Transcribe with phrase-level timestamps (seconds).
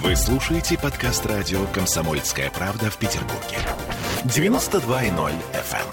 [0.00, 3.58] Вы слушаете подкаст радио «Комсомольская правда» в Петербурге.
[4.24, 5.84] 92.0 FM.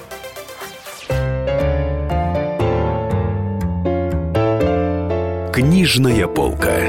[5.51, 6.79] Книжная полка.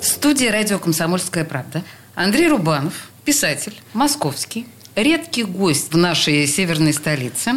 [0.00, 1.84] В студии радио «Комсомольская правда»
[2.16, 4.66] Андрей Рубанов, писатель, московский,
[4.96, 7.52] редкий гость в нашей северной столице.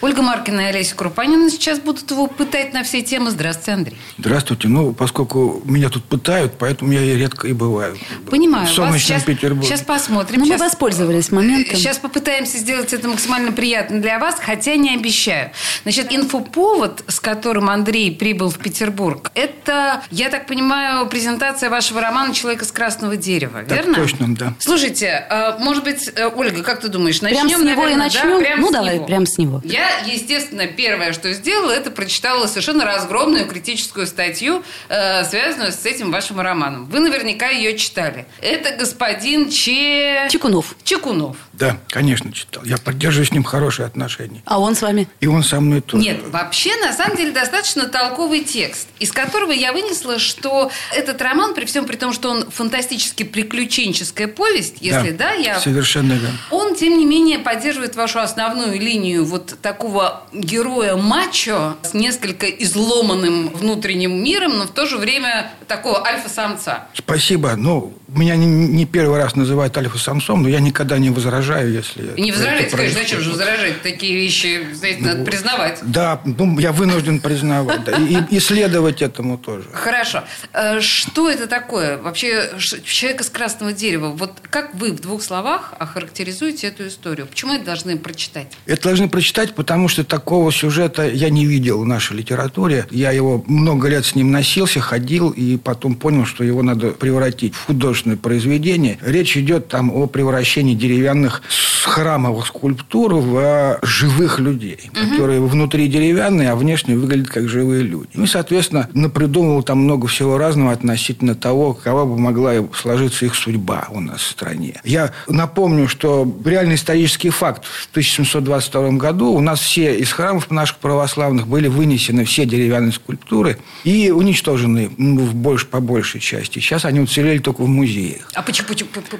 [0.00, 3.30] Ольга Маркина и Олеся Крупанина сейчас будут его пытать на все темы.
[3.30, 3.98] Здравствуйте, Андрей.
[4.18, 4.68] Здравствуйте.
[4.68, 7.96] Ну, поскольку меня тут пытают, поэтому я и редко и бываю.
[8.28, 8.66] Понимаю.
[8.66, 9.68] В солнечном сейчас, Петербурге.
[9.68, 10.40] Сейчас посмотрим.
[10.40, 11.76] Ну, мы сейчас, воспользовались моментом.
[11.76, 15.50] Сейчас попытаемся сделать это максимально приятно для вас, хотя не обещаю.
[15.82, 22.34] Значит, инфоповод, с которым Андрей прибыл в Петербург, это, я так понимаю, презентация вашего романа
[22.34, 23.94] «Человек из красного дерева», Так верно?
[23.94, 24.54] точно, да.
[24.58, 27.96] Слушайте, э, может быть, э, Ольга, как ты думаешь, начнем, Прям с него и наверное,
[27.96, 28.30] начнем?
[28.30, 29.06] Да, прям Ну, давай, него.
[29.06, 29.60] прям с него.
[29.64, 36.10] Я, естественно, первое, что сделала, это прочитала совершенно разгромную критическую статью, э, связанную с этим
[36.10, 36.86] вашим романом.
[36.86, 38.26] Вы наверняка ее читали.
[38.40, 40.28] Это господин Че...
[40.30, 40.74] Чекунов.
[40.84, 41.36] Чекунов.
[41.52, 42.64] Да, конечно, читал.
[42.64, 44.42] Я поддерживаю с ним хорошие отношения.
[44.46, 45.08] А он с вами?
[45.20, 46.02] И он со мной тоже.
[46.02, 51.54] Нет, вообще, на самом деле, достаточно толковый текст, из которого я вынесла, что этот роман,
[51.54, 56.38] при всем при том, что он фантастически приключенческая повесть, если да, я Совершенно верно.
[56.50, 63.48] Он, тем не менее, поддерживает вашу основную линию вот такого героя мачо с несколько изломанным
[63.48, 66.88] внутренним миром, но в то же время такого альфа-самца.
[66.94, 67.54] Спасибо.
[67.56, 72.12] Ну, меня не, не первый раз называют альфа-самцом, но я никогда не возражаю, если...
[72.16, 73.82] И не возражайте, это конечно, зачем же возражать?
[73.82, 75.78] Такие вещи, знаете, надо признавать.
[75.82, 77.84] Да, ну, я вынужден признавать.
[77.84, 79.64] да, и, и следовать этому тоже.
[79.72, 80.24] Хорошо.
[80.52, 81.98] Э, Что это такое?
[81.98, 84.08] Вообще, ш- человек из красного дерева.
[84.08, 87.26] Вот как вы в двух словах охарактеризуете эту историю?
[87.26, 88.52] Почему это должны прочитать?
[88.66, 92.86] Это должны прочитать, потому что такого сюжета я не видел в нашей литературе.
[92.90, 97.54] Я его много лет с ним носился, ходил, и потом понял, что его надо превратить
[97.54, 98.98] в художественное произведение.
[99.02, 101.42] Речь идет там о превращении деревянных
[101.84, 108.08] храмовых скульптур в э, живых людей, которые внутри деревянные, а внешне выглядят как живые люди.
[108.14, 113.34] Ну и, соответственно, напридумывал там много всего разного относительно того, какова бы могла сложиться их
[113.34, 114.80] судьба у нас в стране.
[114.84, 117.64] Я напомню, что реальный исторический факт.
[117.64, 123.58] В 1722 году у нас все из храмов наших православных были вынесены все деревянные скульптуры
[123.84, 126.58] и уничтожены ну, в больш, по большей части.
[126.58, 128.30] Сейчас они уцелели только в музеях.
[128.34, 128.68] А почему?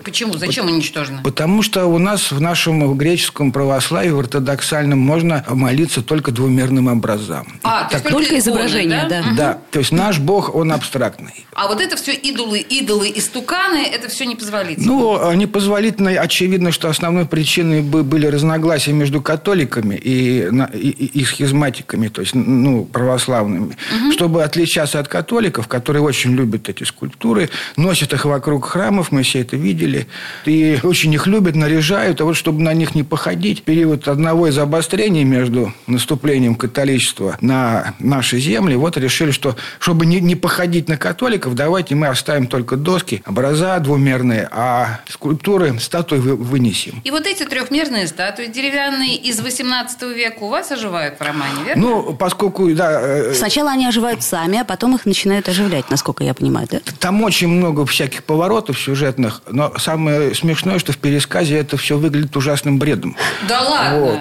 [0.04, 0.34] почему?
[0.34, 1.22] Зачем уничтожено?
[1.22, 7.60] Потому что у нас в нашем греческом православии, в ортодоксальном, можно молиться только двумерным образам.
[7.62, 9.24] А, то есть Только изображение, да?
[9.36, 11.46] Да, то есть наш Бог, он абстрактный.
[11.52, 14.86] А вот это все идолы, идолы и стуканы, это все непозволительно.
[14.86, 20.88] Ну, а непозволительно, очевидно, что основной причиной бы- были разногласия между католиками и, и,
[21.20, 23.76] и- схизматиками, то есть, ну, православными.
[24.12, 29.40] Чтобы отличаться от католиков, которые очень любят эти скульптуры, носят их вокруг храмов, мы все
[29.40, 30.06] это видели,
[30.44, 34.58] и очень их любят, наряжают, а вот чтобы на них не походить, период одного из
[34.58, 40.96] обострений между наступлением католичества на наши земли, вот решили, что чтобы не, не походить на
[40.96, 46.99] католиков, давайте мы оставим только доски, образа двумерные, а скульптуры, статуи вы- вынесем.
[47.04, 51.82] И вот эти трехмерные статуи деревянные из 18 века у вас оживают в романе, верно?
[51.82, 56.34] Ну, поскольку, да, э, Сначала они оживают сами, а потом их начинают оживлять, насколько я
[56.34, 56.80] понимаю, да?
[56.98, 62.36] Там очень много всяких поворотов сюжетных, но самое смешное, что в пересказе это все выглядит
[62.36, 63.16] ужасным бредом.
[63.48, 64.00] Да ладно.
[64.00, 64.20] Вот.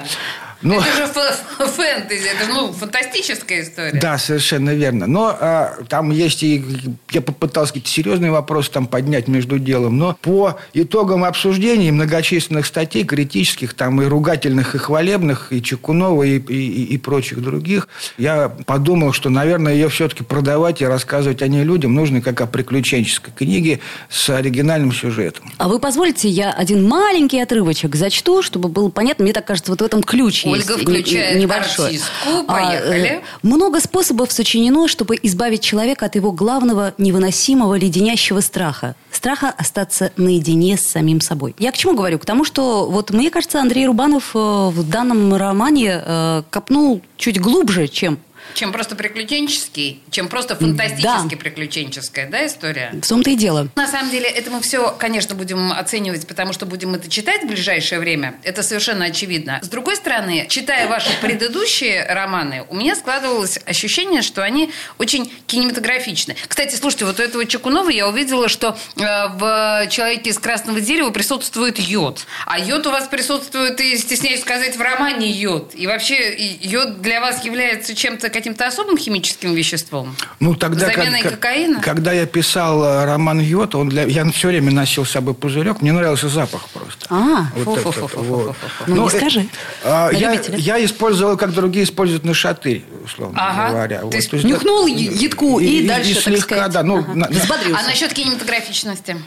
[0.61, 3.99] Ну- Это же фэ- фэнтези, это же ну, фантастическая история.
[3.99, 5.07] Да, совершенно верно.
[5.07, 6.63] Но а, там есть и...
[7.11, 13.05] Я попытался какие-то серьезные вопросы там поднять между делом, но по итогам обсуждений многочисленных статей,
[13.05, 17.87] критических, там и ругательных, и хвалебных, и Чекунова, и, и, и прочих других,
[18.17, 22.47] я подумал, что, наверное, ее все-таки продавать и рассказывать о ней людям нужно как о
[22.47, 25.51] приключенческой книге с оригинальным сюжетом.
[25.57, 29.23] А вы позволите, я один маленький отрывочек зачту, чтобы было понятно.
[29.23, 31.85] Мне так кажется, вот в этом ключ Ольга есть включает не- небольшой.
[31.87, 32.43] артистку.
[32.47, 33.07] Поехали.
[33.07, 38.95] э, много способов сочинено, чтобы избавить человека от его главного невыносимого леденящего страха.
[39.11, 41.55] Страха остаться наедине с самим собой.
[41.59, 42.19] Я к чему говорю?
[42.19, 47.39] К тому, что вот мне кажется, Андрей Рубанов э, в данном романе э, копнул чуть
[47.39, 48.19] глубже, чем
[48.53, 52.91] Чем просто приключенческий, чем просто фантастически приключенческая, да, история?
[52.93, 53.67] в том-то и дело.
[53.75, 57.47] На самом деле, это мы все, конечно, будем оценивать, потому что будем это читать в
[57.47, 58.35] ближайшее время.
[58.43, 59.59] Это совершенно очевидно.
[59.61, 66.35] С другой стороны, читая ваши предыдущие романы, у меня складывалось ощущение, что они очень кинематографичны.
[66.47, 71.11] Кстати, слушайте, вот у этого Чекунова я увидела, что э, в «Человеке из красного дерева»
[71.11, 72.25] присутствует йод.
[72.45, 75.73] А йод у вас присутствует, и, стесняюсь сказать, в романе йод.
[75.75, 80.15] И вообще йод для вас является чем-то каким-то особым химическим веществом?
[80.39, 81.81] Ну, тогда, Заменой как- кокаина?
[81.81, 84.03] когда я писал э, роман Йота, он для...
[84.05, 87.05] я все время носил с собой пузырек, мне нравился запах просто.
[87.09, 88.23] А, Вот этот фу-фу-фу-фу-фу-фу.
[88.23, 88.55] вот.
[88.87, 89.45] Ну, не э, скажи.
[89.83, 93.69] а, я, я использовал, как другие используют на шатырь, условно Ага.
[93.71, 93.99] говоря.
[94.01, 96.71] То есть нюхнул едку и дальше, так слегка, сказать.
[96.71, 96.83] да.
[96.83, 97.13] Ну, Ага.
[97.15, 97.27] на-.
[97.27, 99.17] А насчет кинематографичности?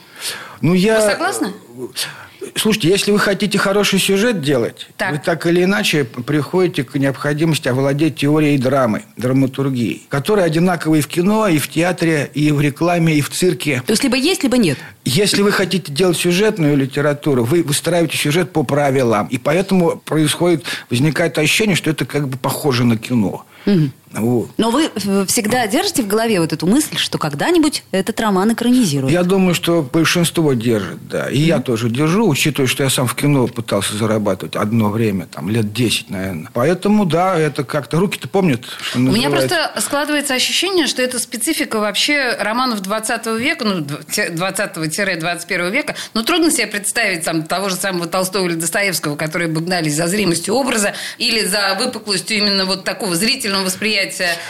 [0.61, 1.01] ну, я...
[1.01, 1.53] Вы согласны?
[2.55, 5.13] Слушайте, если вы хотите хороший сюжет делать, Так.
[5.13, 11.09] вы так или иначе приходите к необходимости овладеть теорией драмы, драматургией, которая одинакова и в
[11.09, 13.83] кино, и в театре, и в рекламе, и в цирке.
[13.87, 14.79] То есть либо есть, либо нет.
[15.05, 19.27] Если вы хотите делать сюжетную литературу, вы выстраиваете сюжет по правилам.
[19.29, 23.45] И поэтому происходит, возникает ощущение, что это как бы похоже на кино.
[24.13, 24.51] Вот.
[24.57, 24.91] Но вы
[25.27, 29.13] всегда держите в голове вот эту мысль, что когда-нибудь этот роман экранизируют.
[29.13, 31.31] Я думаю, что большинство держит, да.
[31.31, 35.49] И я тоже держу, учитывая, что я сам в кино пытался зарабатывать одно время, там,
[35.49, 36.51] лет 10, наверное.
[36.53, 37.99] Поэтому, да, это как-то...
[37.99, 43.65] Руки-то помнят, что У меня просто складывается ощущение, что это специфика вообще романов 20 века,
[43.65, 45.95] ну, 20-21 века.
[46.15, 50.07] Но трудно себе представить там, того же самого Толстого или Достоевского, которые бы гнались за
[50.07, 54.02] зримостью образа или за выпуклостью именно вот такого зрительного восприятия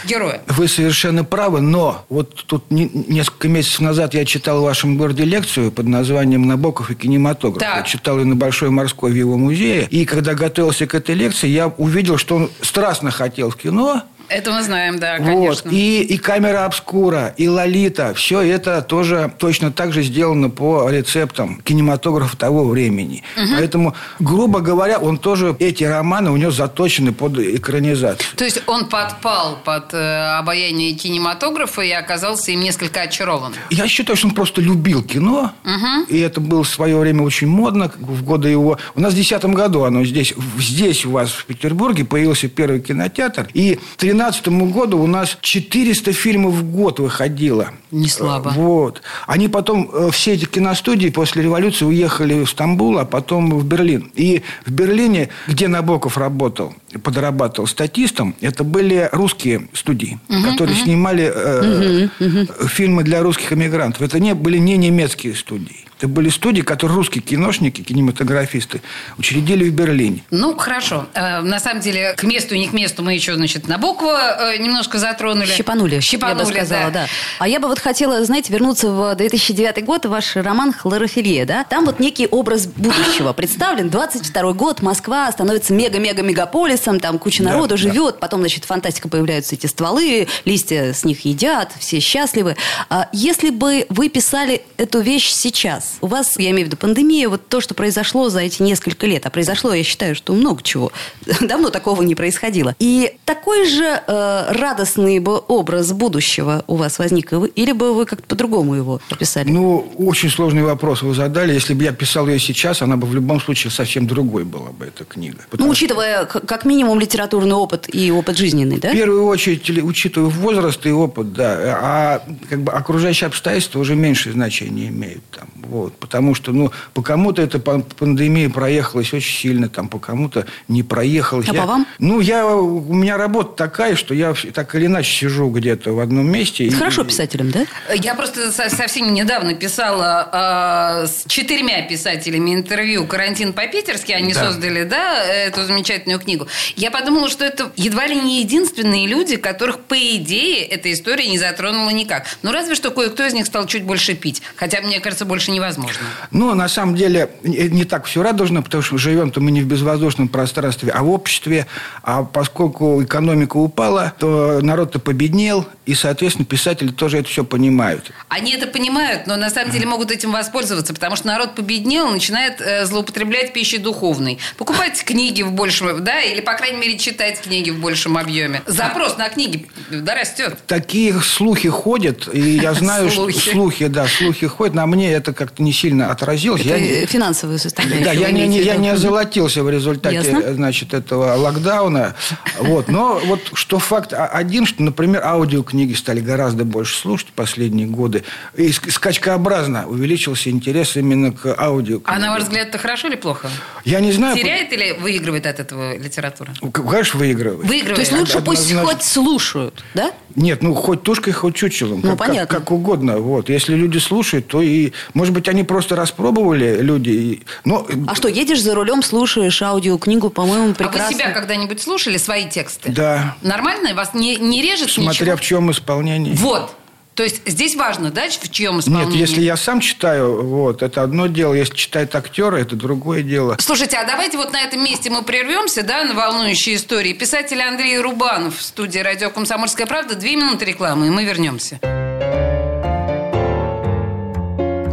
[0.06, 0.40] героя.
[0.46, 5.24] Вы совершенно правы, но вот тут не- несколько месяцев назад я читал в вашем городе
[5.24, 7.60] лекцию под названием «Набоков и кинематограф».
[7.60, 7.76] Так.
[7.76, 9.86] Я читал ее на Большой морской в его музее.
[9.90, 14.02] И когда готовился к этой лекции, я увидел, что он страстно хотел в кино.
[14.28, 15.36] Это мы знаем, да, конечно.
[15.36, 15.66] Вот.
[15.72, 18.14] И, и камера обскура, и лолита.
[18.14, 23.22] Все это тоже точно так же сделано по рецептам кинематографа того времени.
[23.36, 23.46] Угу.
[23.56, 28.36] Поэтому, грубо говоря, он тоже, эти романы у него заточены под экранизацию.
[28.36, 33.54] То есть он подпал под э, обаяние кинематографа и оказался им несколько очарован.
[33.70, 35.52] Я считаю, что он просто любил кино.
[35.64, 36.06] Угу.
[36.08, 37.90] И это было в свое время очень модно.
[37.98, 38.78] В годы его...
[38.94, 43.48] У нас в 2010 году оно здесь, здесь у вас в Петербурге появился первый кинотеатр.
[43.54, 47.70] И 3 2012 году у нас 400 фильмов в год выходило.
[47.90, 48.50] Не слабо.
[48.50, 49.02] Э, вот.
[49.26, 54.10] Они потом, э, все эти киностудии после революции уехали в Стамбул, а потом в Берлин.
[54.14, 60.84] И в Берлине, где Набоков работал, подрабатывал статистом, это были русские студии, угу, которые угу.
[60.84, 62.68] снимали э, угу, угу.
[62.68, 64.02] фильмы для русских эмигрантов.
[64.02, 65.86] Это не, были не немецкие студии.
[66.02, 68.82] Это были студии, которые русские киношники, кинематографисты
[69.18, 70.24] учредили в Берлине.
[70.32, 71.06] Ну, хорошо.
[71.14, 74.56] Э, на самом деле, к месту и не к месту мы еще, значит, Набокова э,
[74.56, 75.46] немножко затронули.
[75.46, 77.02] Щипанули, Щипанули, я бы сказала, да.
[77.02, 77.06] да.
[77.38, 81.62] А я бы вот хотела, знаете, вернуться в 2009 год, ваш роман «Хлорофилье», да?
[81.62, 83.88] Там вот некий образ будущего представлен.
[83.88, 87.76] 22 год, Москва становится мега-мега-мегаполисом, там куча Да, народу да.
[87.76, 92.56] живет, потом, значит, фантастика появляются эти стволы, листья с них едят, все счастливы.
[92.90, 97.28] А если бы вы писали эту вещь сейчас, у вас, я имею в виду пандемия,
[97.28, 100.92] вот то, что произошло за эти несколько лет, а произошло, я считаю, что много чего,
[101.40, 102.74] давно такого не происходило.
[102.78, 108.26] И такой же э, радостный бы образ будущего у вас возник, или бы вы как-то
[108.26, 109.50] по-другому его описали?
[109.50, 111.52] Ну, очень сложный вопрос вы задали.
[111.52, 114.86] Если бы я писал ее сейчас, она бы в любом случае совсем другой была бы,
[114.86, 115.38] эта книга.
[115.52, 118.90] ну, учитывая как минимум литературный опыт и опыт жизненный, да?
[118.90, 124.32] В первую очередь, учитывая возраст и опыт, да, а как бы окружающие обстоятельства уже меньшее
[124.32, 125.22] значение имеют.
[125.30, 129.98] Там, вот, потому что, ну, по кому-то эта пан- пандемия проехалась очень сильно, там, по
[129.98, 131.48] кому-то не проехалась.
[131.48, 131.86] А Я- по вам?
[131.98, 136.26] Ну, я, у меня работа такая, что я так или иначе сижу где-то в одном
[136.30, 136.64] месте.
[136.64, 137.66] и- Хорошо писателем, да?
[137.94, 144.12] Я просто со- совсем недавно писала э, с четырьмя писателями интервью «Карантин по-питерски».
[144.12, 144.44] Они Да.
[144.46, 146.46] создали, да, эту замечательную книгу.
[146.76, 151.38] Я подумала, что это едва ли не единственные люди, которых, по идее, эта история не
[151.38, 152.26] затронула никак.
[152.42, 154.42] Ну, разве что кое-кто из них стал чуть больше пить.
[154.56, 156.00] Хотя, мне кажется, больше невозможно.
[156.30, 159.66] Ну, на самом деле, не не так все радужно, потому что живем-то мы не в
[159.66, 161.66] безвоздушном пространстве, а в обществе.
[162.02, 168.12] А поскольку экономика упала, то народ-то победнел, и, соответственно, писатели тоже это все понимают.
[168.28, 172.60] Они это понимают, но на самом деле могут этим воспользоваться, потому что народ победнел, начинает
[172.60, 174.38] э, злоупотреблять пищей духовной.
[174.56, 178.62] Покупать книги в большем, да, или, по крайней мере, читать книги в большем объеме.
[178.66, 180.58] Запрос на книги, да, растет.
[180.66, 183.86] Такие слухи ходят, и я знаю, что Слухи.
[183.86, 184.74] да, слухи ходят.
[184.74, 186.62] На мне это как-то не сильно отразилось.
[186.62, 188.04] Я Это не- финансовую составляющую.
[188.04, 190.54] Да, я не, не- я не озолотился в результате, Ясно.
[190.54, 192.14] значит, этого локдауна.
[192.58, 192.88] Вот.
[192.88, 198.24] Но вот что факт один, что, например, аудиокниги стали гораздо больше слушать в последние годы.
[198.56, 202.14] И ск- скачкообразно увеличился интерес именно к аудиокнигам.
[202.14, 203.50] А на ваш взгляд, это хорошо или плохо?
[203.84, 204.36] Я не знаю...
[204.36, 206.54] Теряет или выигрывает от этого литература?
[206.72, 207.68] Конечно, выигрывает.
[207.68, 207.96] Выигрывает.
[207.96, 208.94] То есть лучше пусть Однозначно.
[208.94, 210.12] хоть слушают, да?
[210.34, 212.00] Нет, ну хоть тушкой, хоть чучелом.
[212.02, 212.58] Ну, как, как- понятно.
[212.58, 213.18] Как, угодно.
[213.18, 213.50] Вот.
[213.50, 214.92] Если люди слушают, то и...
[215.12, 217.42] Может быть, они просто распробовали, люди.
[217.64, 221.08] Но А что, едешь за рулем, слушаешь аудиокнигу, по-моему, А прекрасно.
[221.08, 222.90] вы себя когда-нибудь слушали, свои тексты?
[222.92, 223.36] Да.
[223.42, 223.94] Нормально?
[223.94, 225.36] Вас не, не режет Смотря ничего?
[225.36, 226.34] в чем исполнение.
[226.34, 226.74] Вот.
[227.14, 229.18] То есть здесь важно, да, в чьем исполнении?
[229.18, 231.52] Нет, если я сам читаю, вот, это одно дело.
[231.52, 233.56] Если читает актера, это другое дело.
[233.60, 237.12] Слушайте, а давайте вот на этом месте мы прервемся, да, на волнующие истории.
[237.12, 240.14] Писатель Андрей Рубанов в студии «Радио Комсомольская правда».
[240.14, 241.78] Две минуты рекламы, и мы вернемся.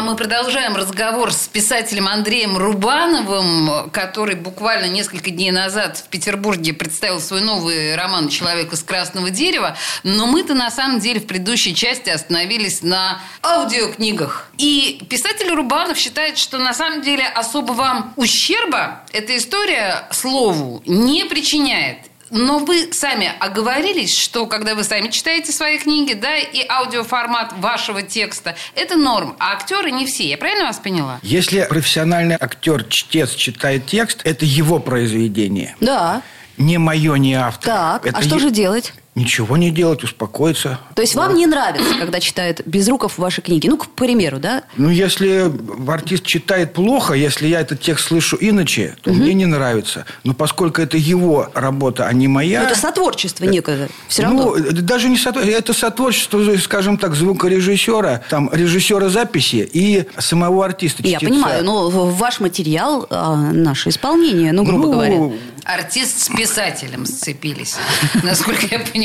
[0.00, 6.72] А мы продолжаем разговор с писателем Андреем Рубановым, который буквально несколько дней назад в Петербурге
[6.72, 9.76] представил свой новый роман «Человек из красного дерева».
[10.02, 14.48] Но мы-то на самом деле в предыдущей части остановились на аудиокнигах.
[14.56, 22.09] И писатель Рубанов считает, что на самом деле особого ущерба эта история слову не причиняет.
[22.30, 28.02] Но вы сами оговорились, что когда вы сами читаете свои книги, да, и аудиоформат вашего
[28.02, 30.28] текста, это норм, а актеры не все.
[30.28, 31.18] Я правильно вас поняла?
[31.22, 35.74] Если профессиональный актер, чтец читает текст, это его произведение.
[35.80, 36.22] Да.
[36.56, 37.64] Не мое, не автор.
[37.64, 38.92] Так, Это а что е- же делать?
[39.16, 40.78] Ничего не делать, успокоиться.
[40.94, 43.66] То есть вам не нравится, когда читает Безруков ваши книги?
[43.66, 44.62] Ну, к примеру, да?
[44.76, 45.50] Ну, если
[45.90, 50.04] артист читает плохо, если я этот текст слышу иначе, то мне не нравится.
[50.22, 52.60] Но поскольку это его работа, а не моя...
[52.60, 53.88] Ну, это сотворчество некое.
[54.06, 54.42] Все равно.
[54.44, 60.64] Ну, это даже не сотворчество, это сотворчество, скажем так, звукорежиссера, там, режиссера записи и самого
[60.64, 61.02] артиста.
[61.02, 61.32] Я чтеца.
[61.32, 65.36] понимаю, но ваш материал, а, наше исполнение, ну, грубо Ну, говоря.
[65.64, 67.76] Артист с писателем сцепились,
[68.22, 68.99] насколько я понимаю.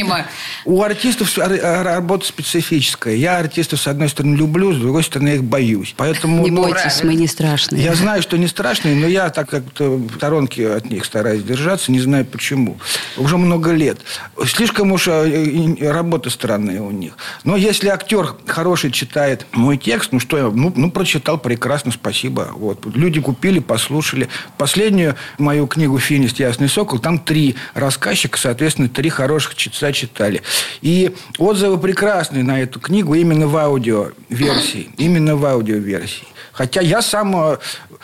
[0.65, 3.15] У артистов ар- ар- работа специфическая.
[3.15, 5.93] Я артистов, с одной стороны, люблю, с другой стороны, их боюсь.
[5.97, 7.83] Поэтому, Не ну, бойтесь, мы не страшные.
[7.83, 11.91] Я знаю, что не страшные, но я так как-то в сторонке от них стараюсь держаться,
[11.91, 12.77] не знаю почему.
[13.17, 13.99] Уже много лет.
[14.45, 17.17] Слишком уж э, работа странная у них.
[17.43, 22.49] Но если актер хороший читает мой текст, ну что я, ну, ну, прочитал прекрасно, спасибо.
[22.55, 22.85] Вот.
[22.95, 24.29] Люди купили, послушали.
[24.57, 26.39] Последнюю мою книгу «Финист.
[26.39, 30.41] Ясный сокол», там три рассказчика, соответственно, три хороших чтеца читали.
[30.81, 34.89] И отзывы прекрасные на эту книгу именно в аудиоверсии.
[34.97, 36.27] Именно в аудиоверсии.
[36.55, 37.57] Хотя я сам, э,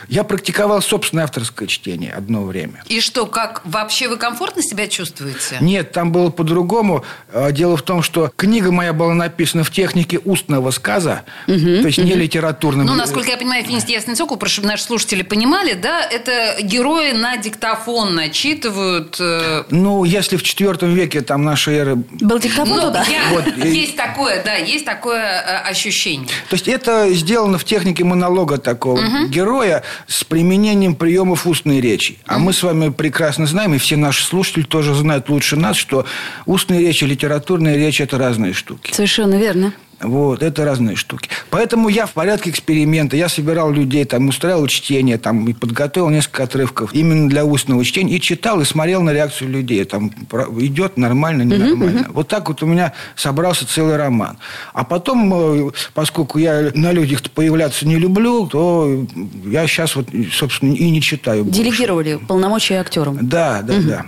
[0.10, 2.84] я практиковал собственное авторское чтение одно время.
[2.88, 5.58] И что, как вообще вы комфортно себя чувствуете?
[5.62, 7.05] Нет, там было по-другому.
[7.31, 11.98] Э, Дело в том, что книга моя была написана в технике устного сказа, то есть
[11.98, 12.86] не литературным.
[12.88, 13.88] Ну, насколько я понимаю, «Финист.
[13.88, 19.15] Ясный сокол», прошу, чтобы наши слушатели понимали, да, это герои на диктофон начитывают.
[19.20, 21.96] э, Ну, если в IV веке там нашей эры...
[21.96, 23.05] Был диктофон Ну, туда?
[23.10, 26.27] я- Вот, и- есть такое, да, есть такое ощущение.
[26.50, 32.19] То есть это сделано в технике монолога такого героя с применением приемов устной речи.
[32.25, 36.05] А мы с вами прекрасно знаем, и все наши слушатели тоже знают лучше нас, что
[36.45, 38.93] устная речь и литературная речь– это разные штуки.
[38.93, 39.74] Совершенно верно.
[40.03, 41.29] Вот, это разные штуки.
[41.50, 43.15] Поэтому я в порядке эксперимента.
[43.15, 48.17] Я собирал людей, там, устраивал чтение, там, и подготовил несколько отрывков именно для устного чтения.
[48.17, 49.84] И читал, и смотрел на реакцию людей.
[49.86, 50.12] Там,
[50.60, 52.08] идет нормально, ненормально.
[52.10, 54.38] Вот так вот у меня собрался целый роман.
[54.74, 59.05] А потом, э, поскольку я на людях появляться не люблю, то
[59.46, 61.62] я сейчас вот, собственно, и не читаю больше.
[61.62, 63.17] Делегировали полномочия актерам.
[63.22, 64.05] Да, да, да.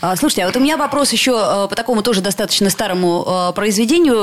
[0.00, 3.52] А, Слушайте, а вот у меня вопрос еще э, по такому тоже достаточно старому э,
[3.54, 4.16] произведению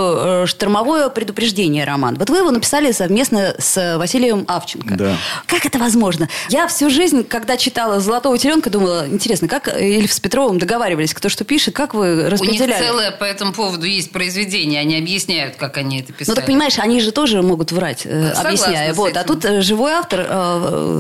[0.43, 2.15] э, «Штормовое предупреждение» роман.
[2.15, 4.95] Вот вы его написали совместно с Василием Авченко.
[4.95, 5.15] Да.
[5.45, 6.29] Как это возможно?
[6.49, 11.29] Я всю жизнь, когда читала «Золотого теленка», думала, интересно, как Ильф с Петровым договаривались, кто
[11.29, 12.81] что пишет, как вы У них распределяли?
[12.83, 16.35] целое по этому поводу есть произведение, они объясняют, как они это Ну, писали.
[16.35, 18.93] так понимаешь, они же тоже могут врать, Согласна объясняя.
[18.93, 20.25] Вот, а тут живой автор...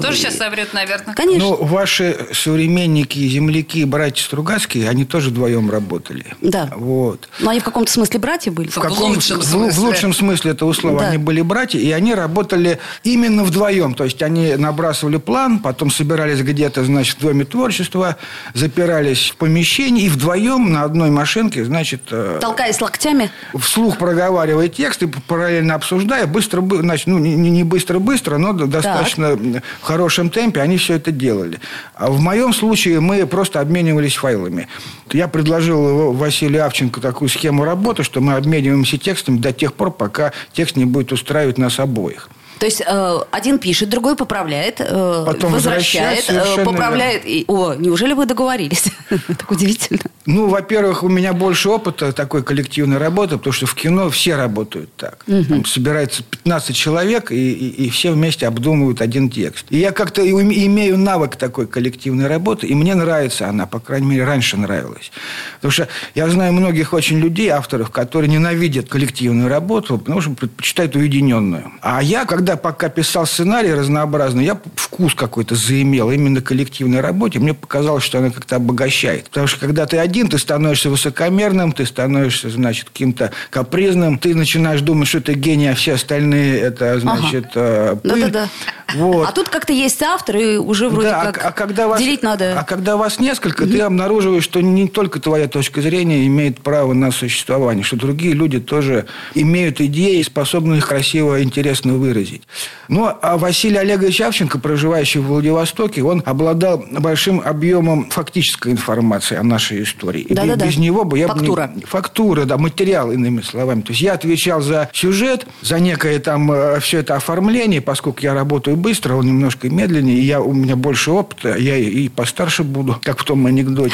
[0.01, 1.13] Тоже сейчас соврет, наверное.
[1.15, 1.49] Конечно.
[1.49, 6.25] Ну, ваши современники, земляки, братья Стругацкие, они тоже вдвоем работали.
[6.39, 6.69] Да.
[6.73, 7.27] Вот.
[7.41, 8.69] Но они в каком-то смысле братья были.
[8.69, 9.71] В лучшем в- смысле.
[9.71, 10.99] В лучшем смысле этого слова.
[11.01, 11.07] Да.
[11.09, 13.93] Они были братья, и они работали именно вдвоем.
[13.95, 18.15] То есть, они набрасывали план, потом собирались где-то, значит, в доме творчества,
[18.53, 23.29] запирались в помещении, и вдвоем на одной машинке, значит, э, Толкаясь локтями.
[23.59, 29.35] вслух проговаривая текст и параллельно обсуждая, быстро, бы- значит, ну, не, не быстро-быстро, но достаточно
[29.35, 31.59] в хорошем темпе они все это делали.
[31.95, 34.67] А в моем случае мы просто обменивались файлами.
[35.11, 40.33] Я предложил Василию Авченко такую схему работы, что мы обмениваемся текстами до тех пор, пока
[40.53, 42.29] текст не будет устраивать нас обоих.
[42.59, 47.25] То есть э, один пишет, другой поправляет, э, Потом возвращает, э, поправляет.
[47.25, 48.85] И, о, неужели вы договорились?
[49.39, 49.99] Так удивительно.
[50.25, 54.93] Ну, во-первых, у меня больше опыта такой коллективной работы, потому что в кино все работают
[54.95, 55.23] так.
[55.25, 59.65] Там собирается 15 человек, и, и- и все вместе обдумывают один текст.
[59.69, 64.25] И я как-то имею навык такой коллективной работы, и мне нравится она, по крайней мере,
[64.25, 65.11] раньше нравилась.
[65.55, 70.95] Потому что я знаю многих очень людей, авторов, которые ненавидят коллективную работу, потому что предпочитают
[70.95, 71.71] уединенную.
[71.81, 77.39] А я, когда пока писал сценарий разнообразный, я вкус какой-то заимел именно коллективной работе.
[77.39, 79.25] Мне показалось, что она как-то обогащает.
[79.29, 84.81] Потому что когда ты один, ты становишься высокомерным, ты становишься, значит, каким-то капризным, ты начинаешь
[84.81, 88.21] думать, что ты гений, а все остальные это, значит, э, пыль.
[88.21, 88.49] Да-да-да.
[88.95, 89.27] Вот.
[89.27, 92.23] А тут как-то есть автор, и уже вроде Да, а- как а, когда вас, делить
[92.23, 92.59] надо.
[92.59, 97.11] А когда вас несколько, ты обнаруживаешь, что не только твоя точка зрения имеет право на
[97.11, 102.38] существование, что другие люди тоже имеют идеи и способны их красиво и интересно выразить.
[102.87, 109.43] Ну, а Василий Олегович Авченко, проживающий в Владивостоке, он обладал большим объемом фактической информации о
[109.43, 110.21] нашей истории.
[110.21, 110.65] И Да-да-да.
[110.65, 111.71] без него бы я бы не- Фактура.
[111.85, 113.81] фактура, да, материал, иными словами.
[113.81, 118.77] То есть я отвечал за сюжет, за некое там все это оформление, поскольку я работаю
[118.77, 123.19] быстро, он немножко медленнее, и я, у меня больше опыта, я и, постарше буду, как
[123.19, 123.93] в том анекдоте.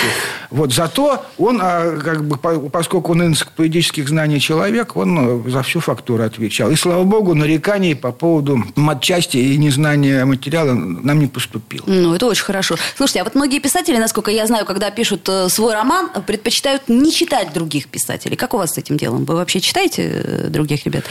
[0.52, 5.62] Вот зато он, а, как бы, по- поскольку он энциклопедических знаний человек, он э, за
[5.64, 6.72] всю фактуру отвечал.
[6.72, 8.35] И, слава богу, нареканий по поводу
[8.76, 11.84] матчасти и незнания материала нам не поступило.
[11.88, 12.76] Ну, это очень хорошо.
[12.98, 17.12] Слушайте, а вот многие писатели, насколько я знаю, когда пишут э, свой роман, предпочитают не
[17.12, 18.36] читать других писателей.
[18.36, 19.26] Как у вас с этим делом?
[19.26, 21.06] Вы вообще читаете э, других ребят?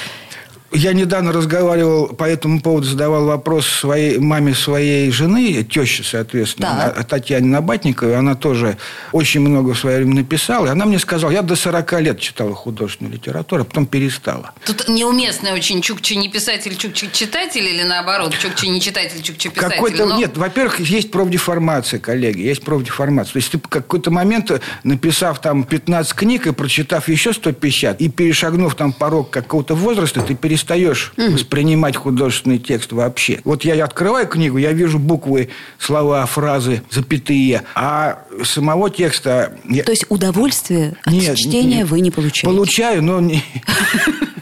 [0.74, 7.06] Я недавно разговаривал по этому поводу, задавал вопрос своей маме своей жены, теще, соответственно, Так.
[7.06, 8.16] Татьяне Набатниковой.
[8.16, 8.76] Она тоже
[9.12, 10.66] очень много в свое время написала.
[10.66, 14.50] И она мне сказала, я до 40 лет читала художественную литературу, а потом перестала.
[14.66, 19.74] Тут неуместный очень чукчи не писатель, чукчи читатель или наоборот, чукчи не читатель, чукчи писатель.
[19.76, 23.34] Какой-то, но- Нет, во-первых, есть профдеформация, коллеги, есть профдеформация.
[23.34, 24.50] То есть ты в какой-то момент,
[24.82, 30.34] написав там 15 книг и прочитав еще 150, и перешагнув там порог какого-то возраста, ты
[30.64, 33.40] перестаешь воспринимать художественный текст вообще.
[33.44, 39.56] Вот я открываю книгу, я вижу буквы, слова, фразы, запятые, а самого текста...
[39.68, 41.88] я- То есть удовольствие от Нет, чтения нет.
[41.90, 42.46] вы не получаете?
[42.46, 43.42] Получаю, но не-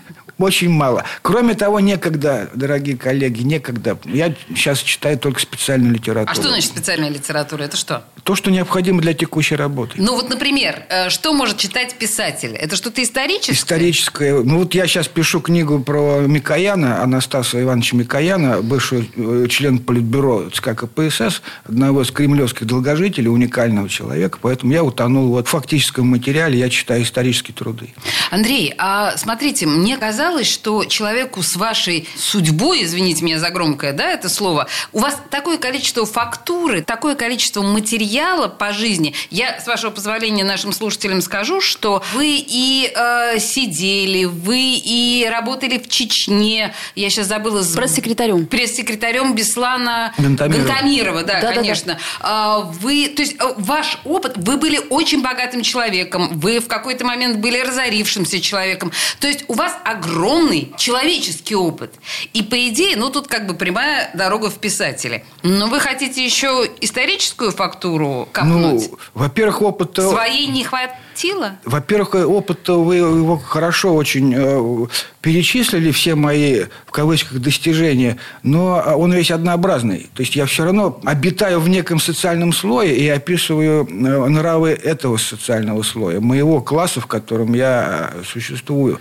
[0.42, 1.04] очень мало.
[1.22, 3.98] Кроме того, некогда, дорогие коллеги, некогда.
[4.04, 6.30] Я сейчас читаю только специальную литературу.
[6.30, 7.62] А что значит специальная литература?
[7.62, 8.04] Это что?
[8.22, 9.94] То, что необходимо для текущей работы.
[9.96, 12.54] Ну вот, например, э, что может читать писатель?
[12.54, 13.52] Это что-то историческое?
[13.52, 14.42] Историческое.
[14.42, 20.50] Ну, вот я сейчас пишу книгу про Микояна, Анастаса Ивановича Микояна, бывшего э, член Политбюро
[20.50, 24.38] ЦК КПСС, одного из кремлевских долгожителей, уникального человека.
[24.40, 27.94] Поэтому я утонул вот в фактическом материале, я читаю исторические труды.
[28.30, 34.10] Андрей, а смотрите, мне казалось, что человеку с вашей судьбой, извините меня за громкое, да,
[34.10, 39.14] это слово, у вас такое количество фактуры, такое количество материала по жизни.
[39.30, 45.78] Я, с вашего позволения, нашим слушателям скажу, что вы и э, сидели, вы и работали
[45.78, 46.74] в Чечне.
[46.94, 47.62] Я сейчас забыла...
[47.62, 48.46] с- Пресс-секретарем.
[48.46, 50.66] Пресс-секретарем Беслана Гантамирова.
[50.66, 51.54] Гантамирова, да, Да-да-да.
[51.54, 51.98] конечно.
[52.20, 57.04] А, Вы, то есть, э, ваш опыт, вы были очень богатым человеком, вы в какой-то
[57.04, 58.92] момент были разорившимся человеком.
[59.20, 59.76] То есть, у вас
[60.22, 61.94] огромный человеческий опыт.
[62.32, 65.24] И, по идее, ну, тут как бы прямая дорога в писатели.
[65.42, 68.88] Но вы хотите еще историческую фактуру копнуть?
[68.90, 69.96] Ну, во-первых, опыт...
[69.96, 71.56] Своей не хватило?
[71.64, 74.86] Во-первых, опыт вы его хорошо очень э,
[75.22, 80.10] перечислили, все мои, в кавычках, достижения, но он весь однообразный.
[80.14, 85.16] То есть я все равно обитаю в неком социальном слое и описываю э, нравы этого
[85.16, 88.98] социального слоя, моего класса, в котором я э, существую.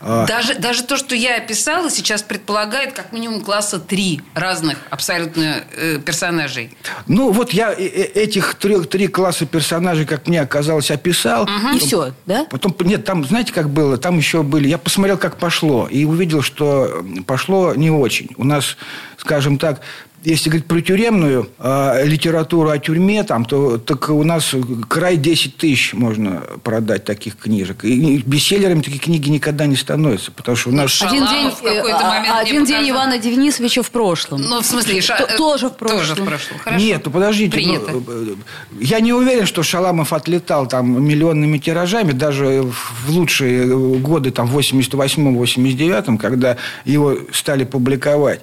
[0.00, 5.64] А, Даже, даже то, что я описала, сейчас предполагает как минимум класса три разных абсолютно
[5.76, 6.76] э, персонажей.
[7.06, 7.82] Ну, вот я э-
[8.14, 11.48] этих трех, три класса персонажей, как мне оказалось, описал.
[11.74, 12.46] И все, да?
[12.50, 13.96] Потом, нет, там, знаете, как было?
[13.96, 14.68] Там еще были...
[14.68, 18.30] Я посмотрел, как пошло, и увидел, что пошло не очень.
[18.36, 18.76] У нас,
[19.16, 19.80] скажем так,
[20.24, 24.54] если говорить про тюремную э, литературу о тюрьме, там, то так у нас
[24.88, 27.84] край 10 тысяч можно продать таких книжек.
[27.84, 31.00] И бестселлерами такие книги никогда не становятся, потому что у нас...
[31.02, 32.90] Один день, в какой-то э, момент один день.
[32.90, 34.40] Ивана Денисовича в прошлом.
[34.42, 35.98] Ну, в смысле, ша- То- тоже в прошлом.
[36.00, 36.58] Тоже в прошлом.
[36.58, 36.84] Хорошо.
[36.84, 37.52] Нет, ну подождите.
[37.52, 37.90] Принято.
[37.92, 38.34] ну, э,
[38.80, 43.66] я не уверен, что Шаламов отлетал там миллионными тиражами, даже в лучшие
[43.98, 48.40] годы, там, в 88-89, когда его стали публиковать.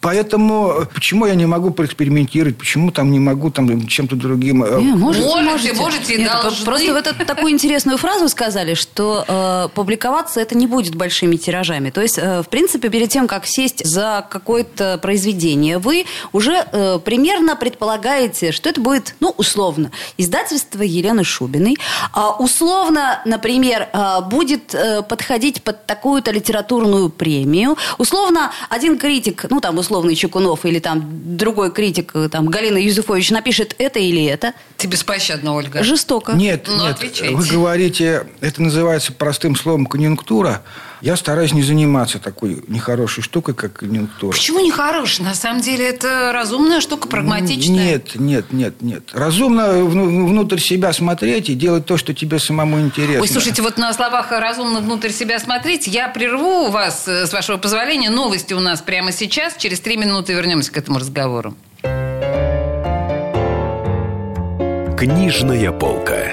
[0.00, 4.64] Поэтому почему я не могу проэкспериментировать, почему там не могу там чем-то другим...
[4.64, 6.64] э, Не, можете, Можете, можете, можете, Нет, должны.
[6.64, 11.90] Просто вы это такую интересную фразу сказали, что э, публиковаться это не будет большими тиражами.
[11.90, 16.98] То есть, э, в принципе, перед тем, как сесть за какое-то произведение, вы уже э,
[17.04, 21.76] примерно предполагаете, что это будет, ну, условно, издательство Елены Шубиной.
[22.12, 27.76] А условно, например, э, будет э, подходить под такую-то литературную премию.
[27.98, 31.02] Условно, один критик, ну, там, условный Чекунов или там
[31.36, 34.52] другой критик, э, там, Галина Юзефович напишет это или это.
[34.76, 35.82] Ты беспощадна, Ольга.
[35.82, 36.32] Жестоко.
[36.32, 36.96] Нет, Ну, нет.
[36.96, 37.34] отвечайте.
[37.34, 40.62] Вы говорите, это называется простым словом конъюнктура.
[41.00, 44.32] Я стараюсь не заниматься такой нехорошей штукой, как конъюнктура.
[44.32, 45.22] Почему не хороший?
[45.22, 47.92] На самом деле это разумная штука, прагматичная.
[47.92, 49.02] Нет, нет, нет, нет.
[49.12, 53.20] Разумно вну- внутрь себя смотреть и делать то, что тебе самому интересно.
[53.22, 57.58] Ой, слушайте, вот на словах разумно внутрь себя смотреть, я прерву вас, э, с вашего
[57.58, 58.10] позволения.
[58.10, 59.56] Новости у нас прямо сейчас.
[59.56, 61.54] Через три минуты вернемся к этому разговору.
[64.98, 66.32] Книжная полка.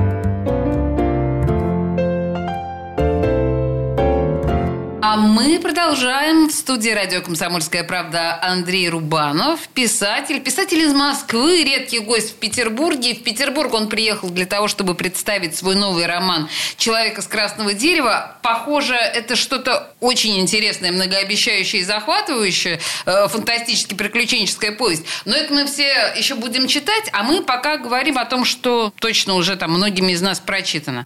[5.11, 6.47] А мы продолжаем.
[6.47, 10.39] В студии радио «Комсомольская правда» Андрей Рубанов, писатель.
[10.39, 13.15] Писатель из Москвы, редкий гость в Петербурге.
[13.15, 16.47] В Петербург он приехал для того, чтобы представить свой новый роман
[16.77, 18.37] «Человек из красного дерева».
[18.41, 25.03] Похоже, это что-то очень интересное, многообещающее и захватывающее, э, фантастически приключенческая повесть.
[25.25, 29.33] Но это мы все еще будем читать, а мы пока говорим о том, что точно
[29.33, 31.05] уже там многими из нас прочитано.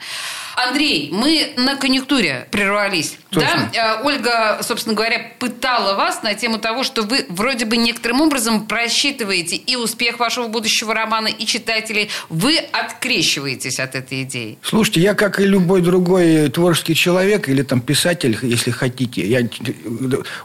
[0.55, 3.17] Андрей, мы на конъюнктуре прервались.
[3.31, 3.69] Точно.
[3.73, 3.94] Да?
[4.03, 9.55] Ольга, собственно говоря, пытала вас на тему того, что вы вроде бы некоторым образом просчитываете
[9.55, 12.10] и успех вашего будущего романа, и читателей.
[12.29, 14.58] Вы открещиваетесь от этой идеи.
[14.62, 19.47] Слушайте, я, как и любой другой творческий человек или там писатель, если хотите, я,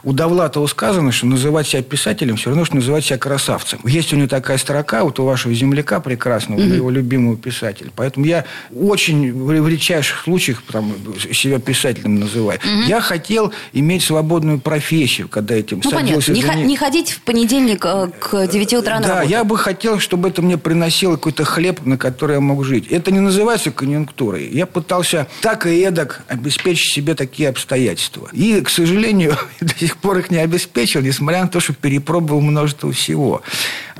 [0.03, 3.79] у Довлатова сказано, что называть себя писателем все равно, что называть себя красавцем.
[3.85, 7.91] Есть у него такая строка, вот у вашего земляка прекрасного, у его любимого писателя.
[7.95, 10.93] Поэтому я очень в редчайших случаях там,
[11.33, 12.59] себя писателем называю.
[12.87, 13.40] Я хотел
[13.73, 16.21] иметь свободную профессию, когда этим Ну, понятно.
[16.21, 19.29] садился Не, х- не ходить в понедельник э, к 9 утра на Да, работу.
[19.31, 22.87] я бы хотел, чтобы это мне приносило какой-то хлеб, на который я мог жить.
[22.89, 24.47] Это не называется конъюнктурой.
[24.51, 28.29] Я пытался так и эдак обеспечить себе такие обстоятельства.
[28.33, 32.91] И, к сожалению, до сих пор их не обеспечил, несмотря на то, что перепробовал множество
[32.91, 33.41] всего.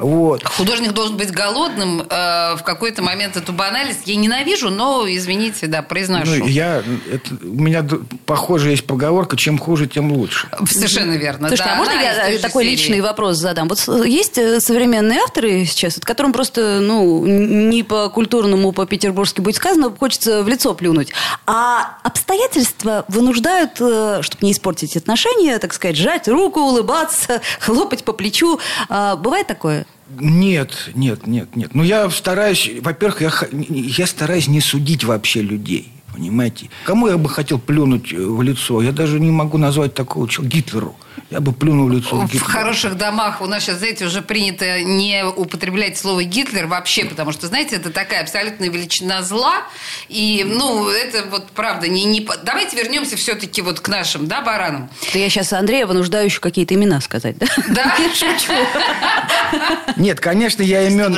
[0.02, 0.44] Вот.
[0.44, 2.02] Художник должен быть голодным.
[2.10, 6.32] э, в какой-то момент эту банальность я ненавижу, но, извините, да, произношу.
[6.40, 7.86] Ну, я, это, у меня
[8.26, 10.48] похоже есть поговорка, чем хуже, тем лучше.
[10.66, 11.48] Совершенно верно.
[11.48, 12.76] Слушайте, да, а можно я такой серии.
[12.76, 13.68] личный вопрос задам?
[13.68, 19.42] Вот есть э, современные авторы сейчас, от которым просто, ну, не по культурному, по петербургски
[19.42, 21.10] будет сказано, хочется в лицо плюнуть.
[21.46, 28.60] А обстоятельства вынуждают, чтобы не испортить отношения, так сказать, сжать руку, улыбаться, хлопать по плечу.
[28.90, 29.86] А, бывает такое?
[30.20, 31.76] Нет, нет, нет, нет.
[31.76, 35.92] Ну, я стараюсь, во-первых, я, я стараюсь не судить вообще людей.
[36.14, 36.70] Понимаете?
[36.86, 38.82] Кому я бы хотел плюнуть э, в лицо?
[38.82, 40.96] Я даже не могу назвать такого человека Гитлеру.
[41.30, 42.46] Я бы плюнул в лицо В Гитлеру.
[42.46, 47.48] хороших домах у нас сейчас, знаете, уже принято не употреблять слово Гитлер вообще, потому что,
[47.48, 49.64] знаете, это такая абсолютная величина зла.
[50.10, 51.88] И, ну, это вот правда.
[51.88, 52.28] Не, не...
[52.44, 54.90] Давайте вернемся все-таки вот к нашим, да, баранам.
[55.08, 57.48] Это я сейчас Андрея вынуждаю еще какие-то имена сказать, да?
[57.70, 57.96] Да?
[59.98, 61.18] Нет, конечно, я имен,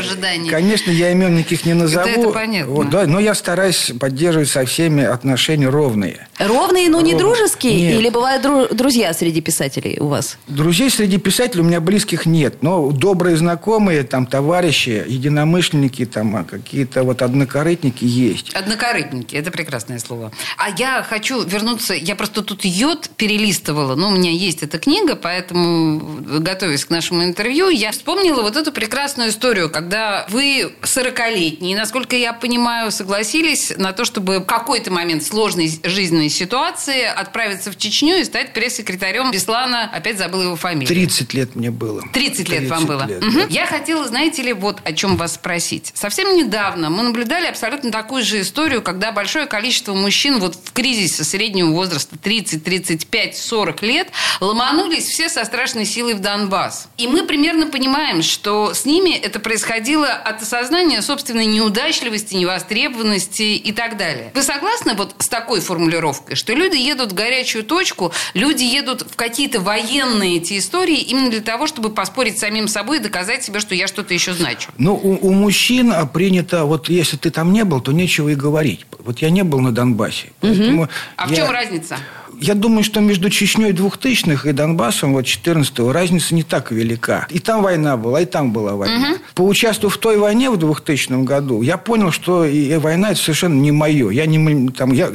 [0.49, 2.07] конечно, я имен никаких не назову.
[2.07, 2.71] это понятно.
[2.73, 6.27] Вот, да, но я стараюсь поддерживать со всеми отношения ровные.
[6.39, 7.17] Ровные, но не Ровные.
[7.17, 7.73] дружеские?
[7.81, 7.99] Нет.
[7.99, 10.37] Или бывают дру- друзья среди писателей у вас?
[10.47, 16.43] Друзей среди писателей у меня близких нет, но добрые знакомые, там, товарищи, единомышленники, там, а
[16.43, 18.53] какие-то вот однокорытники есть.
[18.53, 20.31] Однокорытники, это прекрасное слово.
[20.57, 25.15] А я хочу вернуться, я просто тут йод перелистывала, ну, у меня есть эта книга,
[25.15, 25.99] поэтому,
[26.39, 32.33] готовясь к нашему интервью, я вспомнила вот эту прекрасную историю, когда вы 40-летние, насколько я
[32.33, 38.23] понимаю, согласились на то, чтобы в какой-то момент сложной жизненной ситуации отправиться в Чечню и
[38.23, 40.87] стать пресс-секретарем Беслана, опять забыла его фамилию.
[40.87, 42.01] 30 лет мне было.
[42.13, 43.07] 30 лет вам 30 было.
[43.07, 43.39] лет, Мгм.
[43.41, 43.45] да.
[43.49, 45.91] Я хотела, знаете ли, вот о чем вас спросить.
[45.95, 51.23] Совсем недавно мы наблюдали абсолютно такую же историю, когда большое количество мужчин вот в кризисе
[51.23, 54.07] среднего возраста 30, 35, 40 лет
[54.39, 56.87] ломанулись все со страшной силой в Донбасс.
[56.97, 63.71] И мы примерно понимаем, что с ними это происходило от осознания собственной неудачливости, невостребованности и
[63.71, 64.31] так далее.
[64.33, 69.15] Вы согласны вот с такой формулировкой, что люди едут в горячую точку, люди едут в
[69.15, 73.59] какие-то военные эти истории именно для того, чтобы поспорить с самим собой и доказать себе,
[73.59, 74.69] что я что-то еще значу.
[74.77, 78.85] Ну, у, у мужчин принято, вот если ты там не был, то нечего и говорить.
[78.99, 80.27] Вот я не был на Донбассе.
[80.41, 80.87] Угу.
[81.15, 81.97] А в чем разница?
[82.39, 87.27] Я думаю, что между Чечней 2000-х и Донбассом вот 14-го разница не так велика.
[87.29, 89.11] И там война была, и там была война.
[89.11, 89.17] Угу.
[89.35, 93.71] Поучаствовав в той войне в 2000 году, я понял, что и война это совершенно не
[93.71, 94.09] мое.
[94.09, 95.11] Я, не, там, я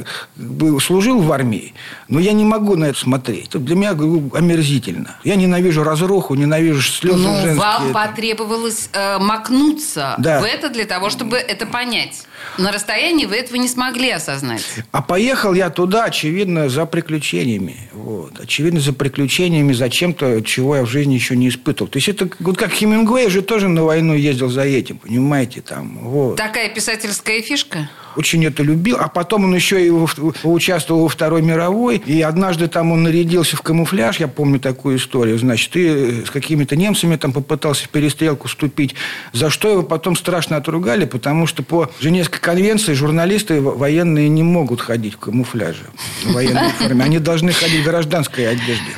[0.81, 1.73] служил в армии,
[2.07, 3.49] но я не могу на это смотреть.
[3.49, 5.17] Это для меня омерзительно.
[5.23, 7.55] Я ненавижу разруху, ненавижу слезы но женские.
[7.55, 10.39] вам потребовалось э, макнуться да.
[10.39, 12.25] в это для того, чтобы это понять.
[12.57, 14.63] На расстоянии вы этого не смогли осознать.
[14.91, 17.75] А поехал я туда, очевидно, за приключениями.
[17.91, 18.39] Вот.
[18.39, 21.89] Очевидно, за приключениями, за чем-то, чего я в жизни еще не испытывал.
[21.89, 25.61] То есть, это вот как Хемингуэй же тоже на войну ездил за этим, понимаете?
[25.61, 26.35] Там, вот.
[26.35, 27.89] Такая писательская фишка?
[28.19, 28.97] очень это любил.
[28.99, 31.97] А потом он еще и участвовал во Второй мировой.
[32.05, 35.37] И однажды там он нарядился в камуфляж, я помню такую историю.
[35.39, 38.95] Значит, и с какими-то немцами там попытался в перестрелку вступить.
[39.31, 44.81] За что его потом страшно отругали, потому что по Женевской конвенции журналисты военные не могут
[44.81, 45.85] ходить в камуфляже,
[46.25, 46.98] в военной форме.
[47.01, 48.95] Они должны ходить в гражданской одежде.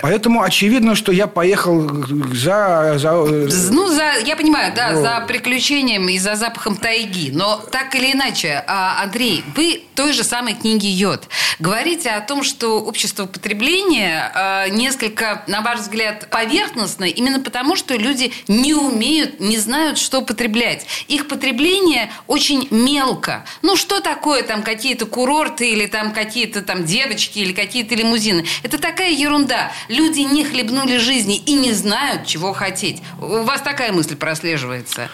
[0.00, 1.88] Поэтому очевидно, что я поехал
[2.32, 2.94] за...
[2.98, 3.12] за...
[3.12, 5.02] Ну, за, я понимаю, да, вот.
[5.02, 7.30] за приключением и за запахом тайги.
[7.32, 11.28] Но так или иначе, а, Андрей, вы той же самой книги «Йод»
[11.58, 17.94] говорите о том, что общество потребления а, несколько, на ваш взгляд, поверхностно, именно потому, что
[17.94, 20.86] люди не умеют, не знают, что потреблять.
[21.08, 23.44] Их потребление очень мелко.
[23.62, 28.44] Ну, что такое там какие-то курорты или там какие-то там девочки или какие-то лимузины?
[28.62, 29.72] Это такая ерунда.
[29.88, 33.02] Люди не хлебнули жизни и не знают, чего хотеть.
[33.20, 35.08] У вас такая мысль прослеживается?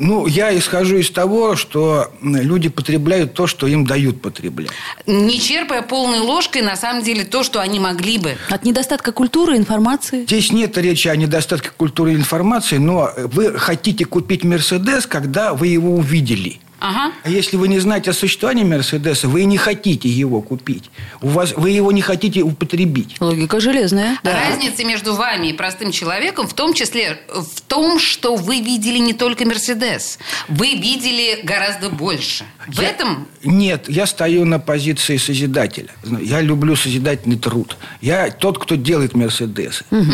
[0.00, 4.70] Ну, я исхожу из того, что люди потребляют то, что им дают потреблять.
[5.06, 8.36] Не черпая полной ложкой, на самом деле, то, что они могли бы.
[8.48, 10.22] От недостатка культуры, информации?
[10.22, 15.66] Здесь нет речи о недостатке культуры и информации, но вы хотите купить «Мерседес», когда вы
[15.66, 17.12] его увидели– Ага.
[17.22, 20.90] А если вы не знаете о существовании Мерседеса, вы не хотите его купить.
[21.20, 23.16] У вас, вы его не хотите употребить.
[23.20, 24.18] Логика железная.
[24.22, 24.32] Да.
[24.32, 29.12] Разница между вами и простым человеком в том числе в том, что вы видели не
[29.12, 30.18] только Мерседес.
[30.48, 32.44] Вы видели гораздо больше.
[32.66, 33.28] В я, этом?
[33.44, 35.90] Нет, я стою на позиции созидателя.
[36.20, 37.76] Я люблю созидательный труд.
[38.00, 39.84] Я тот, кто делает Мерседесы.
[39.90, 40.12] Угу.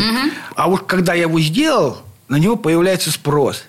[0.55, 3.63] А вот когда я его сделал, на него появляется спрос.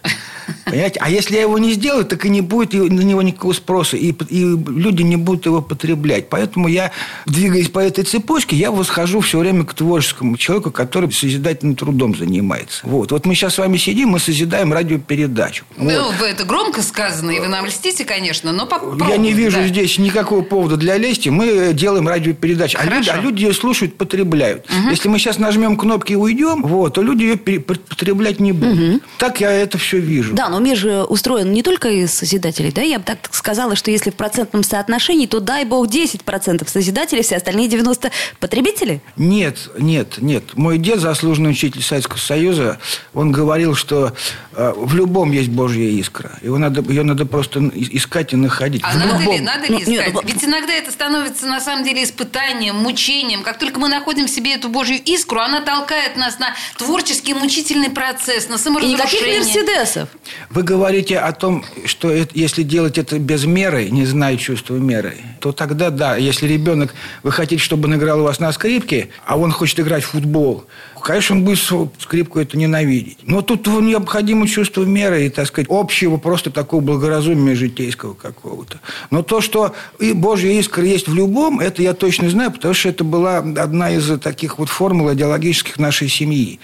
[0.65, 1.01] Понимаете?
[1.01, 3.97] А если я его не сделаю, так и не будет на него никакого спроса.
[3.97, 6.29] И, и люди не будут его потреблять.
[6.29, 6.93] Поэтому я,
[7.27, 12.81] двигаясь по этой цепочке, я восхожу все время к творческому человеку, который созидательным трудом занимается.
[12.85, 13.13] Вот.
[13.13, 15.65] Вот мы сейчас с вами сидим, мы созидаем радиопередачу.
[15.77, 16.23] Ну, вот.
[16.23, 19.07] это громко сказано, и вы нам льстите, конечно, но попробуйте.
[19.09, 19.67] Я не вижу да.
[19.67, 21.29] здесь никакого повода для лести.
[21.29, 22.79] Мы делаем радиопередачу.
[22.81, 24.67] А люди, а люди ее слушают, потребляют.
[24.67, 24.91] Угу.
[24.91, 28.79] Если мы сейчас нажмем кнопки и уйдем, вот, то люди ее потреблять не будут.
[28.79, 29.01] Угу.
[29.19, 30.35] Так я это все вижу.
[30.39, 32.81] Да, но мир же устроен не только из созидателей, да?
[32.81, 37.39] Я бы так сказала, что если в процентном соотношении, то дай бог 10% созидателей, все
[37.39, 39.01] остальные 90% потребители?
[39.17, 40.57] Нет, нет, нет.
[40.57, 42.79] Мой дед, заслуженный учитель Советского Союза,
[43.15, 44.13] он говорил, что
[44.53, 46.39] э, в любом есть Божья искра.
[46.41, 48.83] Его надо, ее надо просто искать и находить.
[48.85, 49.35] А в надо любом...
[49.35, 49.89] ли, надо ли ну, искать?
[49.89, 53.43] Нет, ну, Ведь иногда это становится на самом деле испытанием, мучением.
[53.43, 57.91] Как только мы находим в себе эту Божью искру, она толкает нас на творческий мучительный
[57.91, 58.99] процесс, на саморазрушение.
[58.99, 60.09] И никаких Мерседесов.
[60.51, 65.53] Вы говорите о том, что если делать это без меры, не зная чувства меры, то
[65.53, 69.53] тогда да, если ребенок, вы хотите, чтобы он играл у вас на скрипке, а он
[69.53, 70.65] хочет играть в футбол,
[71.03, 71.59] конечно, он будет
[71.99, 73.19] скрипку это ненавидеть.
[73.23, 78.81] Но тут необходимо чувство меры и, так сказать, общего просто такого благоразумия житейского какого-то.
[79.11, 82.89] Но то, что и Божья искра есть в любом, это я точно знаю, потому что
[82.89, 86.61] это была одна из таких вот формул идеологических нашей семьи.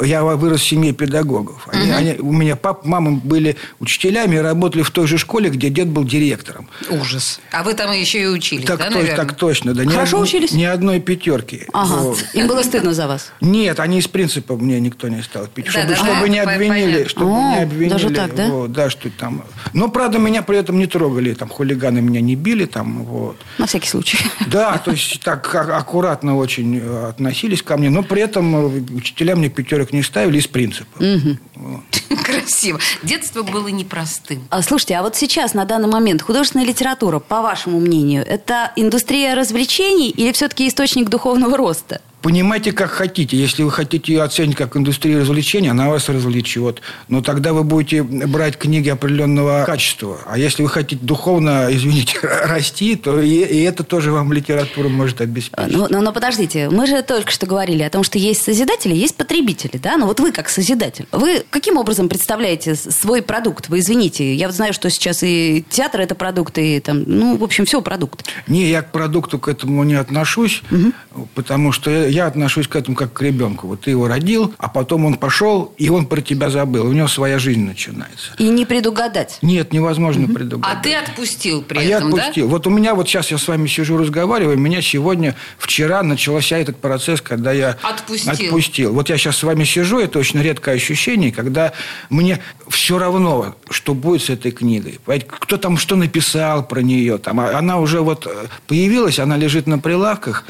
[0.00, 1.68] Я вырос в семье педагогов.
[1.72, 1.98] Они, угу.
[1.98, 5.88] они, у меня папа, мама были учителями и работали в той же школе, где дед
[5.88, 6.68] был директором.
[6.90, 7.40] Ужас.
[7.52, 9.16] А вы там еще и учились, так, да, то, наверное?
[9.16, 9.84] Так точно, да.
[9.84, 10.52] Хорошо ни, учились?
[10.52, 11.66] Ни одной пятерки.
[11.72, 11.96] Ага.
[11.96, 12.24] Вот.
[12.34, 13.32] Им было стыдно за вас?
[13.40, 15.66] Нет, они из принципа мне никто не стал пить.
[15.66, 17.04] Да, чтобы, да, чтобы да, не обвинили.
[17.08, 17.88] Чтобы О, не обвинили.
[17.88, 18.48] Даже так, да?
[18.48, 19.44] Вот, да, что там.
[19.72, 21.34] Но, правда, меня при этом не трогали.
[21.34, 22.66] Там хулиганы меня не били.
[22.66, 23.36] Там, вот.
[23.58, 24.18] На всякий случай.
[24.46, 27.90] Да, то есть так аккуратно очень э, относились ко мне.
[27.90, 29.50] Но при этом э, учителя мне
[29.80, 31.02] пятерок не ставили из принципа.
[31.02, 31.82] Угу.
[32.24, 32.78] Красиво.
[33.02, 34.46] Детство было непростым.
[34.50, 39.34] А, слушайте, а вот сейчас, на данный момент, художественная литература, по вашему мнению, это индустрия
[39.34, 42.00] развлечений или все-таки источник духовного роста?
[42.22, 43.36] Понимаете, как хотите.
[43.36, 46.82] Если вы хотите ее оценить как индустрию развлечений, она вас развлечет.
[47.08, 50.18] Но тогда вы будете брать книги определенного качества.
[50.26, 55.20] А если вы хотите духовно, извините, расти, то и, и это тоже вам литература может
[55.20, 55.72] обеспечить.
[55.72, 59.16] Но, но, но подождите, мы же только что говорили о том, что есть созидатели, есть
[59.16, 59.96] потребители, да?
[59.96, 63.68] Но вот вы как созидатель, вы каким образом представляете свой продукт?
[63.68, 67.44] Вы извините, я вот знаю, что сейчас и театр это продукт, и там, ну, в
[67.44, 68.26] общем, все продукт.
[68.46, 71.28] Не, я к продукту к этому не отношусь, угу.
[71.34, 73.66] потому что я отношусь к этому как к ребенку.
[73.66, 76.86] Вот ты его родил, а потом он пошел, и он про тебя забыл.
[76.86, 78.32] У него своя жизнь начинается.
[78.38, 79.38] И не предугадать.
[79.42, 80.34] Нет, невозможно угу.
[80.34, 80.78] предугадать.
[80.78, 82.46] А ты отпустил при а этом, я отпустил.
[82.46, 82.50] да?
[82.50, 86.58] Вот у меня вот сейчас я с вами сижу, разговариваю, у меня сегодня, вчера начался
[86.58, 88.32] этот процесс, когда я отпустил.
[88.32, 88.92] отпустил.
[88.92, 91.72] Вот я сейчас с вами сижу, это очень редкое ощущение, когда
[92.08, 94.98] мне все равно, что будет с этой книгой.
[95.26, 99.66] Кто там что написал про нее, там, а она уже вот э, появилась, она лежит
[99.66, 100.44] на прилавках,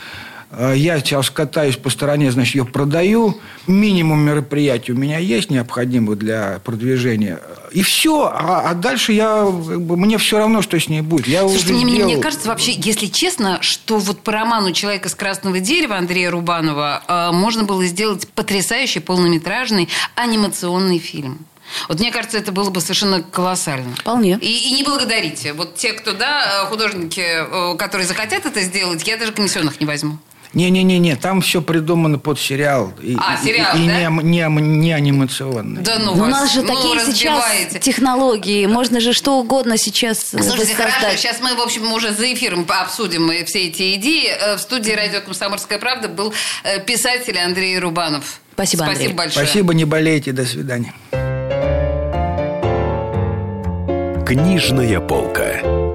[0.58, 3.38] я сейчас катаюсь по стороне, значит, ее продаю.
[3.66, 7.40] Минимум мероприятий у меня есть необходимых для продвижения.
[7.72, 8.24] И все.
[8.24, 11.28] А, а дальше я, мне все равно, что с ней будет.
[11.28, 12.12] Я Слушайте, уже мне, сделал...
[12.12, 17.02] мне кажется, вообще, если честно, что вот по роману «Человек из красного дерева» Андрея Рубанова
[17.06, 21.46] э, можно было сделать потрясающий полнометражный анимационный фильм.
[21.88, 23.94] Вот мне кажется, это было бы совершенно колоссально.
[23.94, 24.38] Вполне.
[24.40, 25.52] И, и не благодарите.
[25.52, 30.18] Вот те, кто, да, художники, э, которые захотят это сделать, я даже комиссионных не возьму.
[30.52, 32.92] Не-не-не, там все придумано под сериал.
[33.00, 34.02] И, а, сериал, и, да?
[34.02, 35.82] И не, не, не анимационный.
[35.82, 38.66] Да ну Но вас, у нас же ну, такие сейчас технологии.
[38.66, 40.76] Можно же что угодно сейчас Слушайте, воссоздать.
[40.76, 44.28] хорошо, сейчас мы, в общем, уже за эфиром обсудим все эти идеи.
[44.28, 46.34] Э, в студии «Радио Комсомольская правда» был
[46.64, 48.40] э, писатель Андрей Рубанов.
[48.54, 49.16] Спасибо, Спасибо Андрей.
[49.16, 49.46] большое.
[49.46, 50.92] Спасибо, не болейте, до свидания.
[54.26, 55.89] Книжная полка.